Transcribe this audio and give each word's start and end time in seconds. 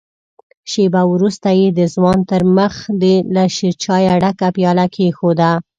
شېبه 0.71 1.01
وروسته 1.13 1.49
يې 1.59 1.67
د 1.79 1.81
ځوان 1.93 2.19
تر 2.31 2.41
مخ 2.57 2.73
له 3.35 3.43
شيرچايه 3.55 4.13
ډکه 4.23 4.47
پياله 4.55 4.85
کېښوده. 4.95 5.51